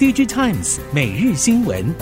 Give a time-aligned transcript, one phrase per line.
[0.00, 1.94] DigiTimes 每日新闻，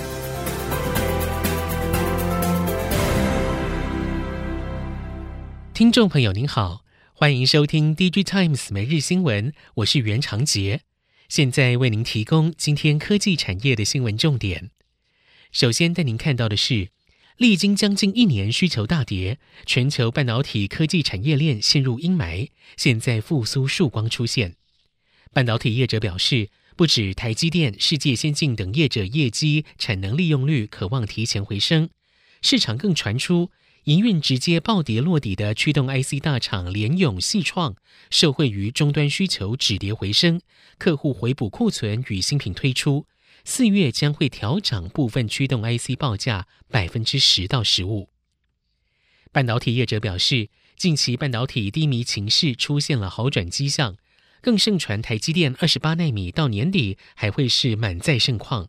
[5.75, 10.83] 听众朋友您好，欢迎收听 DigiTimes 每日新闻，我是袁长杰，
[11.29, 14.71] 现在为您提供今天科技产业的新闻重点。
[15.51, 16.91] 首先带您看到的是，
[17.37, 24.55] 历经将近一年需求大跌，全球半导体科技产业链陷入阴霾，现在复苏曙光出现。
[25.33, 31.91] 半导体业者表示，不止台积电、世界先进等业者业绩产能利用率可望提前回升，
[32.41, 33.51] 市场更传出
[33.87, 37.75] 营运直接暴跌落底的驱动 IC 大厂联咏、系创，
[38.11, 40.41] 受惠于终端需求止跌回升，
[40.79, 43.07] 客户回补库存与新品推出，
[43.45, 48.09] 四月将会调涨部分驱动 IC 报价百分之十到十五。
[49.33, 53.97] 半导体业者表示，近期半导体低迷情势出现了好转迹象。
[54.49, 58.67] 更盛传台积电二十八奈米到年底还会是满载盛况，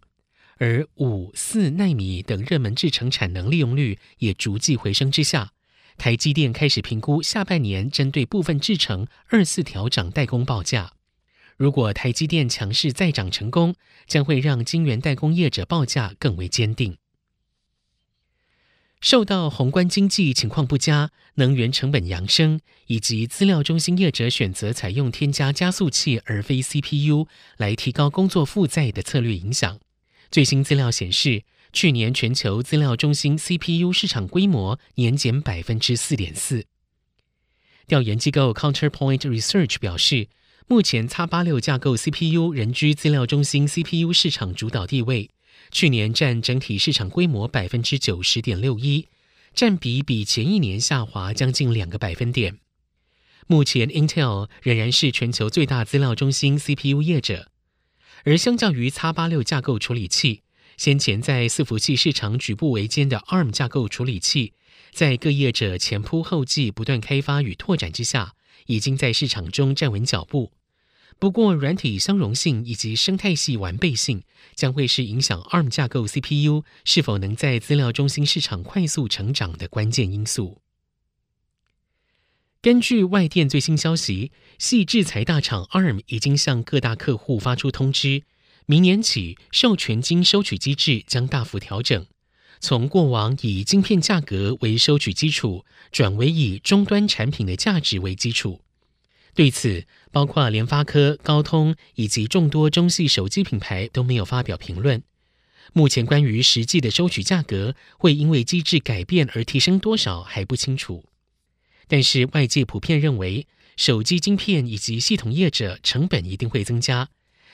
[0.57, 5.53] 而五四奈米等热门制程产能利用率也逐季回升之下，
[5.97, 10.91] 台积电开始评估下半年针对部分制程二次调涨代工报价。
[11.55, 13.73] 如果台积电强势再涨成功，
[14.05, 16.97] 将会让晶圆代工业者报价更为坚定。
[19.01, 27.25] 受到宏观经济情况不佳、能源成本扬升，以及资料中心业者选择采用添加加速器而非 CPU
[27.57, 29.79] 来提高工作负载的策略影响，
[30.29, 36.65] 最新资料显示，去年全球资料中心 CPU 市场规模年减百分之四点四。
[37.87, 40.27] 调研机构 Counterpoint Research 表示，
[40.67, 45.29] 目前 X 八六架构 CPU 仍居资料中心 CPU 市场主导地位。
[45.71, 49.07] 去年占整体市场规模百分之九十点六一，
[49.53, 52.59] 占比比前一年下滑将近两个百分点。
[53.47, 57.49] 目前，Intel 仍然是全球最大资料中心 CPU 业者，
[58.23, 60.43] 而相较于 X 八六架构处理器，
[60.77, 64.53] 先前在伺服器市场举步维艰的 ARM 架构处理器，
[64.91, 68.33] 在各业者前仆后继不断开发与拓展之下，
[68.67, 70.51] 已经在市场中站稳脚步。
[71.19, 74.23] 不过，软体相容性以及生态系完备性
[74.55, 80.61] 将会是影响 ARM 架构 CPU 是否能在资料中心市场快速成长的关键因素。
[82.61, 88.23] 根据外电最新消息，系制裁大厂 ARM 已经向各大客户发出通知，
[88.65, 92.05] 明年起授权金收取机制将大幅调整，
[92.61, 98.61] 从过往以晶片价格为收取基础，转为以终端产品的价值为基础。
[99.33, 105.01] 对此，包括联发科、高通以及众多中系手机品牌都没有发表评论。
[105.71, 111.05] 目前关于实际的收取价格会因为机制改变而提升多少还不清楚。
[111.87, 113.47] 但是外界普遍认为，
[113.77, 117.09] 手机晶片以及系统业者成本一定会增加，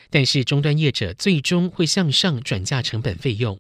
[0.10, 3.60] 但是终端业者最终会向上转嫁成本费用。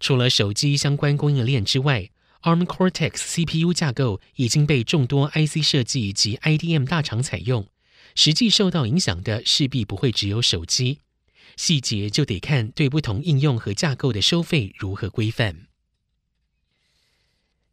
[0.00, 2.10] 除了手机相关供应链之外
[2.44, 7.66] ，ARM Cortex CPU 架构已经被众多 IC 设计及 IDM 大厂采用，
[8.14, 11.00] 实际受到影响的势必不会只有手机，
[11.56, 15.66] 细节就得看对不同应用和架构的收费如何规范。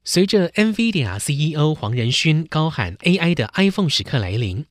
[0.04, 4.66] 随着 NVIDIA CEO 黄仁勋高喊 AI 的 iPhone 时刻来临，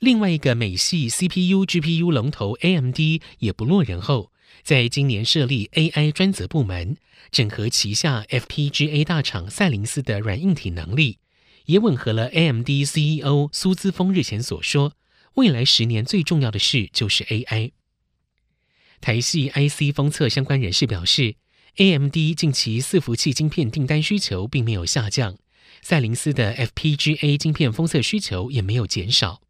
[0.00, 2.98] 另外一个美系 CPU GPU 龙头 AMD
[3.38, 4.31] 也不落人后。
[4.62, 6.96] 在今年设立 AI 专责部门，
[7.30, 11.18] 整合旗下 FPGA 大厂赛灵思的软硬体能力，
[11.66, 14.94] 也吻合了 AMD CEO 苏姿丰日前所说
[15.34, 17.72] ：“未来十年最重要的事就是 AI。”
[19.00, 21.34] 台系 IC 封测相关人士表示
[21.76, 25.36] ，AMD 近期伺服器晶片订单需求并没有下降，
[25.80, 29.40] 赛灵思的 FPGA 晶片封测需求也没有减少。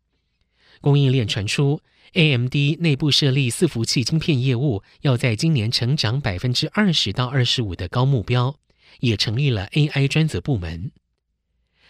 [0.82, 1.80] 供应链传出。
[2.12, 8.56] AMD 内部设立伺服器晶片业务，要在今年成长百分之二十到二十五的高目标，
[9.00, 10.90] 也成立了 AI 专责部门。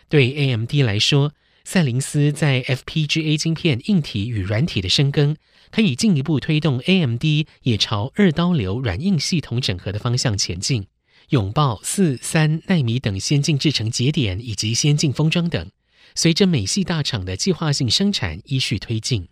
[0.09, 1.33] 对 AMD 来说，
[1.65, 5.37] 赛灵思在 FPGA 晶片硬体与软体的深耕，
[5.73, 7.25] 可以进一步推动 AMD
[7.63, 10.87] 也朝二刀流软硬系统整合的方向前进，
[11.31, 15.69] 拥抱四三奈米等先进制程节点以及先进封装等。
[16.15, 19.29] 随着美系大厂的计划性生产依序推进。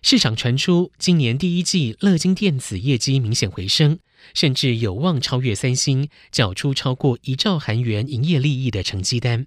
[0.00, 3.98] 市场传出，今年第一季乐金电子业绩明显回升，
[4.32, 9.46] 甚至有望超越三星，缴出超过一兆韩元营业利益的成绩单。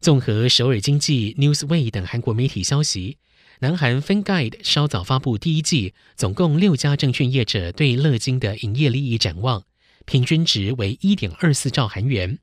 [0.00, 3.18] 综合首尔经济、Newsway 等韩国媒体消息，
[3.58, 9.64] 南韩 FinGuide 稍早发布第一季总共六家证券业者对乐金的营业利益展望，
[10.06, 12.38] 平均值为一点二四兆韩元，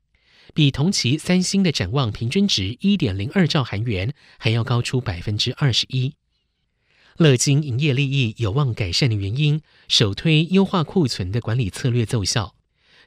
[0.56, 6.14] 比同期三星的展望平均值一点零二兆韩元还要高出百分之二十一。
[7.18, 12.54] 乐金营业利益有望改善的原因，首推优化库存的管理策略奏效。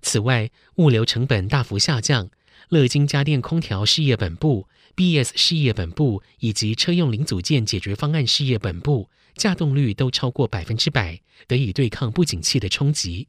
[0.04, 2.30] 此外，物流成本大幅下降，
[2.69, 13.28] 乐金家电空调事业本部、BS 事业本部以及车用零组件解决方案事业本部，稼动率都超过百分之百，得以对抗不景气的冲击。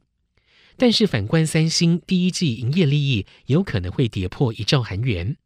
[0.80, 5.36] 但是反观三星，第一季营业利益有可能会跌破一兆韩元。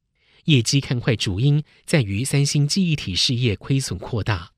[0.44, 4.52] 业绩看坏主因在于三星记忆体事业亏损扩大。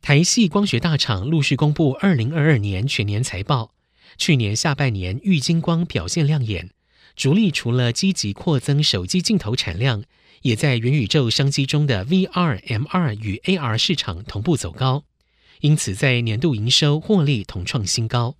[0.00, 3.74] 台系光学大厂陆续公布二零二二年全年财报，
[4.16, 6.70] 去年下半年玉晶光表现亮眼，
[7.16, 10.04] 主力除了积极扩增手机镜头产量，
[10.42, 15.02] 也在元宇宙商机中的 VR、MR 与 AR 市场同步走高，
[15.62, 18.36] 因此在年度营收获利同创新高。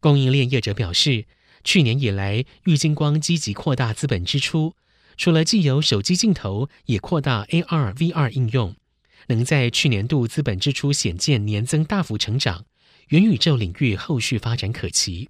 [0.00, 1.26] 供应链业者表示，
[1.64, 4.74] 去年以来，玉晶光积极扩大资本支出，
[5.16, 8.76] 除了既有手机镜头，也扩大 AR、VR 应用，
[9.26, 12.64] 能在去年度资本支出显见年增大幅成长，
[13.08, 15.28] 元宇宙领域后续发展可期。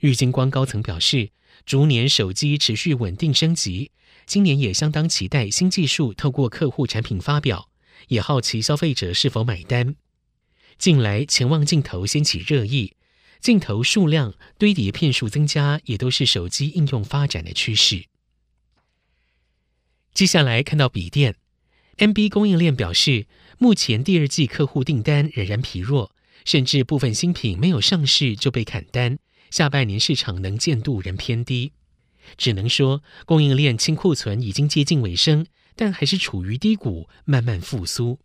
[0.00, 1.30] 玉晶光高层表示，
[1.64, 3.92] 逐年手机持续稳定升级，
[4.26, 7.70] 今年也相当期待新技术透过客户产品发表，
[8.08, 9.94] 也好奇消费者是否买单。
[10.76, 12.94] 近来潜望镜头掀起热议。
[13.44, 18.06] 镜头数量堆叠片数增加，也都是手机应用发展的趋势。
[20.14, 21.36] 接下来看到笔电
[21.98, 23.26] ，NB 供应链表示，
[23.58, 26.10] 目前第二季客户订单仍然疲弱，
[26.46, 29.18] 甚至部分新品没有上市就被砍单，
[29.50, 31.72] 下半年市场能见度仍偏低。
[32.38, 35.44] 只能说供应链清库存已经接近尾声，
[35.76, 38.18] 但还是处于低谷，慢慢复苏。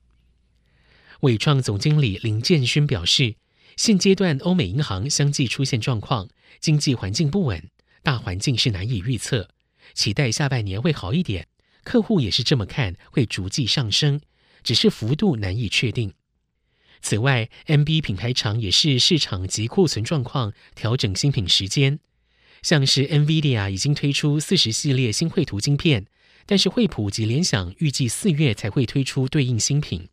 [1.19, 3.35] 伟创总经理林建勋表示。
[3.79, 6.27] 现阶段，欧美银行相继出现状况，
[6.59, 7.69] 经济环境不稳，
[8.03, 9.47] 大环境是难以预测。
[9.93, 11.47] 期待下半年会好一点，
[11.85, 14.19] 客户也是这么看，会逐季上升，
[14.63, 16.13] 只是幅度难以确定。
[17.01, 22.01] 此外，NB 品牌厂也是市场及库存状况调整新品时间，
[22.61, 26.05] 像是 NVIDIA 已经推出四十系列新绘图晶片，
[26.45, 30.09] 但是惠普及联想预计四月才会推出对应新品。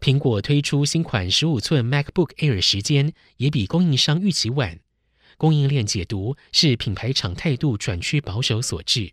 [0.00, 4.80] 苹果推出新款十五寸 MacBook Air 时间也比供应商预期晚，
[5.36, 9.12] 供应链解读是品牌厂态度转趋保守所致。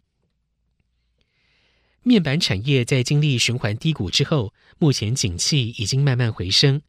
[2.04, 6.82] 面板产业在经历循环低谷之后，目前景气已经慢慢回升，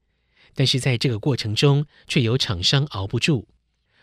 [0.55, 3.46] 但是在这个过程中，却有厂商熬不住。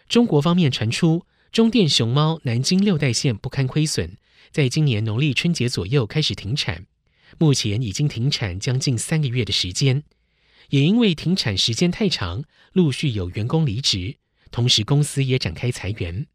[0.07, 4.17] 中国方面传出，中电熊猫南京六代线不堪亏损，
[4.51, 6.87] 在今年农历春节左右开始停产。
[7.37, 10.03] 目前已经停产将近三个月的时间，
[10.69, 12.43] 也因为停产时间太长，
[12.73, 14.17] 陆续有员工离职，
[14.51, 16.27] 同时公司也展开裁员。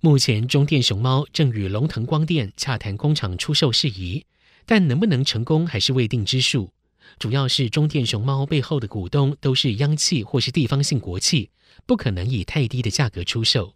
[0.00, 4.24] 目前中电熊猫正与龙腾光电洽谈工厂出售事宜，
[4.64, 6.72] 但能不能成功还是未定之数。
[7.18, 11.50] 主要是中电熊猫背后的股东都是央企或是地方性国企，
[11.86, 13.74] 不可能以太低的价格出售。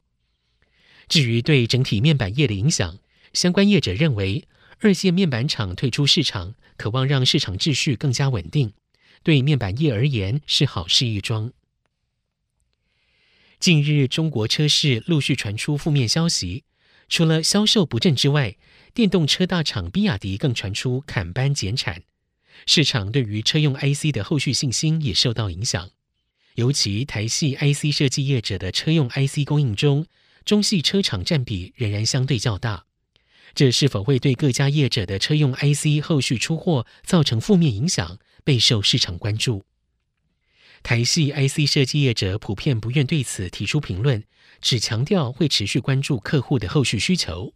[1.08, 2.98] 至于对整体面板业的影响，
[3.32, 4.46] 相关业者认为。
[4.80, 8.72] 二线面板厂退出市场，渴望让市场秩序更加稳定，
[9.22, 11.52] 对面板业而言是好事一桩。
[13.58, 16.64] 近日，中国车市陆续传出负面消息，
[17.08, 18.56] 除了销售不振之外，
[18.92, 22.02] 电动车大厂比亚迪更传出砍班减产，
[22.66, 25.90] 市场对于车用 IC 的后续信心也受到影响。
[26.56, 30.06] 尤其台系 IC 设计业者的车用 IC 供应中，
[30.44, 32.84] 中系车厂占比仍然相对较大。
[33.54, 39.64] 这是否会对各家业者的车用 IC 后续出货造成负面影响，备受市场关注。
[40.82, 44.24] 台系 IC 设计业者普遍不愿对此提出评论，
[44.60, 47.54] 只强调会持续关注客户的后续需求。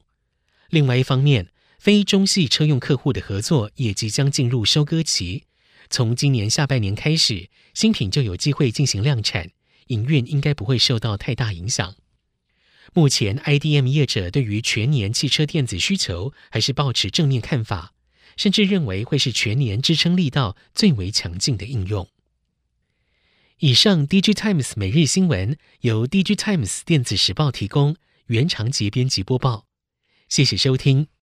[0.70, 5.44] 另外一方面，非中系车用客户的合作也即将进入收割期，
[5.90, 9.50] 从今年下半年开始，新品就有机会进行量产，
[9.88, 11.96] 营运应该不会受到太大影响。
[12.94, 17.92] 目前，IDM 业者对于全年汽车电子需求还是保持正面看法，
[18.36, 22.08] 甚至认为会是全年支撑力道最为强劲的应用。
[23.58, 29.66] 以上，DG Times 每日新闻由 DG Times 电子时报提供，原长节编辑播报，
[30.28, 31.08] 谢谢收听。